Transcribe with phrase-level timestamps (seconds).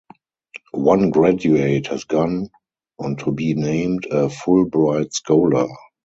[0.73, 2.49] One graduate has gone
[2.97, 5.67] on to be named a Fulbright Scholar.